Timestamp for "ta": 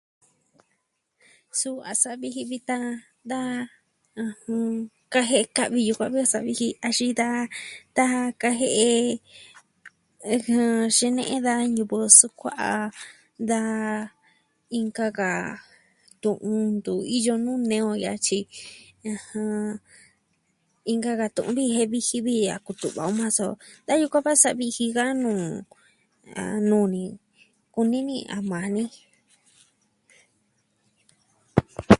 7.97-8.05